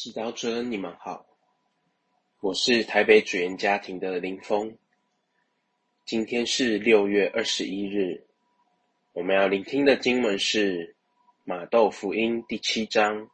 [0.00, 1.26] 祈祷者，你们好，
[2.38, 4.78] 我是台北主言家庭的林峰。
[6.04, 8.24] 今天是六月二十一日，
[9.12, 10.94] 我们要聆听的经文是
[11.42, 13.28] 马窦福音第七章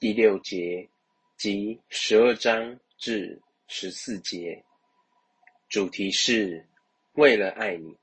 [0.00, 0.88] 第六节
[1.36, 4.64] 及十二章至十四节，
[5.68, 6.66] 主题是
[7.12, 7.94] 为了爱你。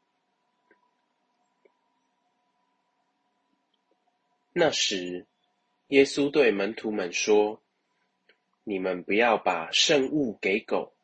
[4.54, 5.26] 那时，
[5.88, 7.60] 耶稣对门徒们说。
[8.68, 10.96] 你们不要把圣物给狗，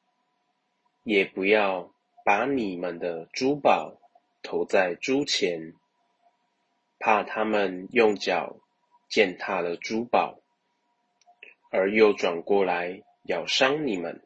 [1.04, 1.94] 也不要
[2.26, 4.02] 把你们的珠宝
[4.42, 5.76] 投在猪前，
[6.98, 8.58] 怕他们用脚
[9.08, 10.40] 践踏了珠宝，
[11.70, 14.26] 而又转过来咬伤你们。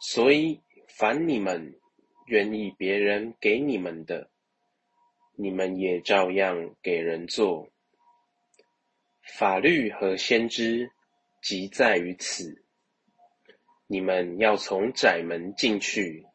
[0.00, 1.76] 所以，凡你们
[2.26, 4.30] 愿意别人给你们的，
[5.34, 7.68] 你们也照样给人做。
[9.36, 10.92] 法律和先知。
[11.40, 12.62] 即在于此，
[13.86, 16.26] 你们要从窄门进去，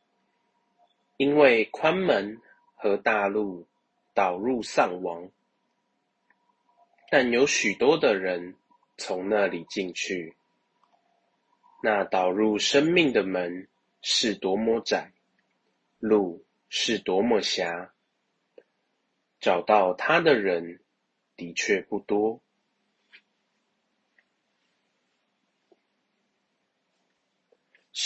[1.17, 2.42] 因为宽门
[2.73, 3.67] 和大路
[4.14, 5.30] 导入丧亡，
[7.09, 8.56] 但有许多的人
[8.97, 10.36] 从那里进去。
[11.84, 13.67] 那导入生命的门
[14.02, 15.14] 是多么窄，
[16.00, 17.94] 路是多么狭，
[19.40, 20.81] 找到他的人
[21.36, 22.42] 的确不多。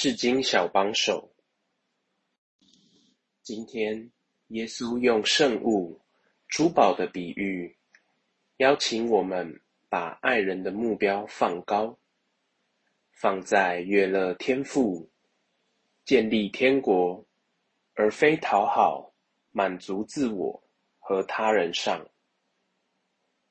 [0.02, 1.30] 世经小帮手，
[3.42, 4.10] 今天
[4.48, 6.00] 耶稣用圣物
[6.48, 7.76] 珠宝的比喻，
[8.60, 12.00] 邀请我们把爱人的目标放高，
[13.12, 15.12] 放在悦乐天赋、
[16.06, 17.28] 建立天国，
[17.94, 19.14] 而非讨好、
[19.52, 20.64] 满足自我
[20.98, 22.10] 和他人上。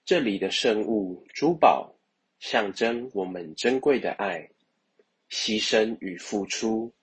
[0.07, 1.95] 这里的圣物珠宝，
[2.39, 4.51] 象征我们珍贵的爱。
[5.31, 6.95] 牺牲与付出，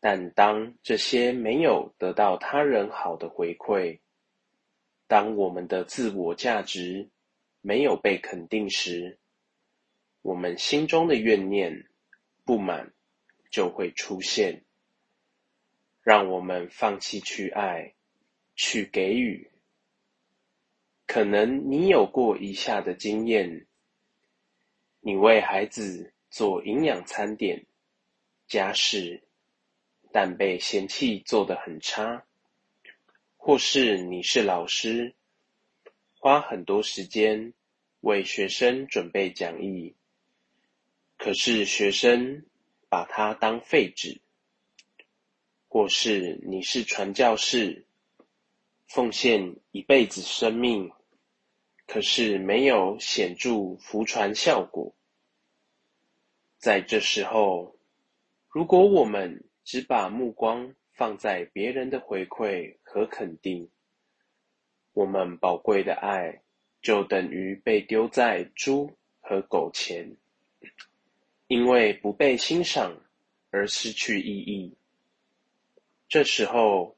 [0.00, 3.98] 但当这些没有得到他人好的回馈，
[5.06, 7.08] 当我们的自我价值
[7.62, 9.18] 没有被肯定时，
[10.22, 11.88] 我们心中的怨念、
[12.44, 12.92] 不满
[13.50, 14.62] 就会出现，
[16.02, 17.94] 让我们放弃去爱、
[18.54, 19.50] 去给予。
[21.06, 23.66] 可能你有过以下的经验：
[25.00, 26.12] 你为孩子。
[26.30, 27.66] 做营养餐点、
[28.46, 29.22] 家事，
[30.12, 32.22] 但被嫌弃做得很差；
[33.36, 35.14] 或是你是老师，
[36.14, 37.52] 花很多时间
[38.00, 39.94] 为学生准备讲义，
[41.16, 42.44] 可是学生
[42.88, 44.20] 把它当废纸；
[45.66, 47.84] 或是你是传教士，
[48.86, 50.92] 奉献一辈子生命，
[51.86, 54.94] 可是没有显著福传效果。
[56.60, 57.74] 在这时候，
[58.50, 63.66] 如果我们只把目光放在别人的回馈和肯定，
[64.92, 66.42] 我们宝贵的爱
[66.82, 70.14] 就等于被丢在猪和狗前，
[71.46, 72.94] 因为不被欣赏
[73.50, 74.76] 而失去意义。
[76.10, 76.94] 这时候，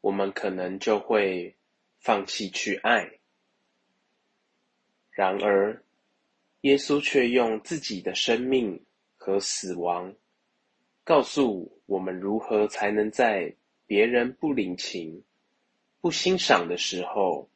[0.00, 1.54] 我们可能就会
[2.00, 3.08] 放弃去爱。
[5.12, 5.84] 然而，
[6.62, 8.84] 耶稣却用自己的生命。
[9.24, 10.14] 和死亡，
[11.02, 15.24] 告诉我们如何才能在别人不领情、
[16.02, 17.48] 不欣赏的时候，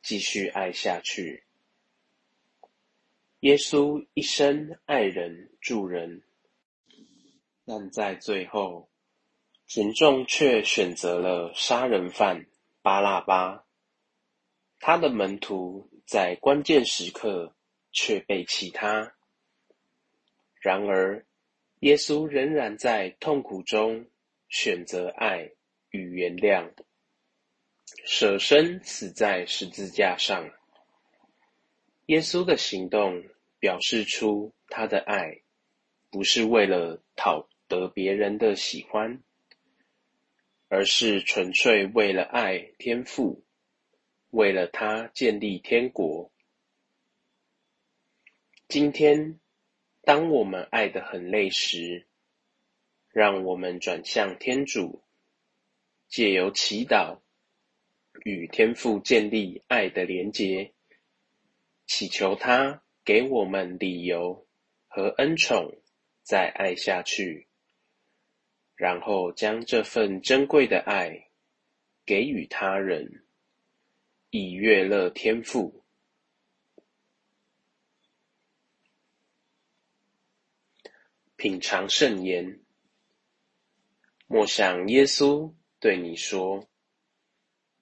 [0.00, 1.44] 继续爱下去。
[3.40, 6.22] 耶稣一生爱人助人，
[7.66, 8.88] 但在最后，
[9.66, 12.46] 群众却选择了杀人犯
[12.80, 13.66] 巴拉巴。
[14.80, 17.54] 他的门徒在关键时刻
[17.90, 19.12] 却被弃他。
[20.62, 21.26] 然而，
[21.80, 24.06] 耶稣仍然在痛苦中
[24.48, 25.50] 选择爱
[25.90, 26.70] 与原谅，
[28.04, 30.48] 舍身死在十字架上。
[32.06, 33.24] 耶稣的行动
[33.58, 35.42] 表示出他的爱，
[36.10, 39.20] 不是为了讨得别人的喜欢，
[40.68, 43.42] 而是纯粹为了爱天父，
[44.30, 46.30] 为了他建立天国。
[48.68, 49.40] 今天。
[50.04, 52.06] 当我们爱得很累时，
[53.08, 55.04] 让我们转向天主，
[56.08, 57.20] 借由祈祷
[58.24, 60.72] 与天父建立爱的连结，
[61.86, 64.46] 祈求他给我们理由
[64.88, 65.72] 和恩宠，
[66.22, 67.46] 再爱下去，
[68.74, 71.28] 然后将这份珍贵的爱
[72.04, 73.24] 给予他人，
[74.30, 75.81] 以悦乐天父。
[81.42, 82.60] 品尝圣言，
[84.28, 86.70] 莫想耶稣对你说：“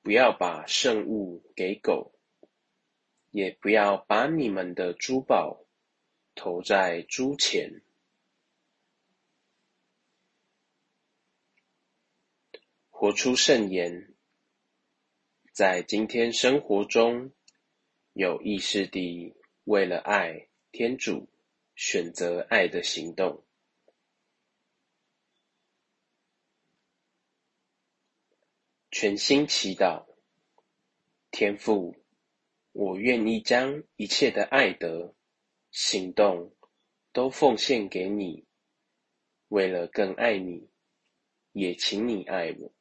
[0.01, 2.19] 不要把圣物给狗，
[3.31, 5.67] 也不要把你们的珠宝
[6.35, 7.83] 投在猪前。”
[12.89, 14.15] 活出圣言，
[15.53, 17.31] 在今天生活中
[18.15, 21.29] 有意识地为了爱天主，
[21.75, 23.45] 选择爱的行动。
[28.93, 30.05] 全心祈祷，
[31.31, 31.95] 天父，
[32.73, 35.15] 我愿意将一切的爱德、
[35.71, 36.53] 行动
[37.13, 38.45] 都奉献给你，
[39.47, 40.69] 为了更爱你，
[41.53, 42.73] 也请你爱我。